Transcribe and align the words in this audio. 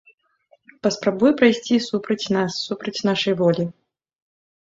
Паспрабуй 0.85 1.31
пайсці 1.41 1.75
супроць 1.89 2.31
нас, 2.37 2.51
супроць 2.69 2.97
нашай 3.09 3.33
волі. 3.43 3.63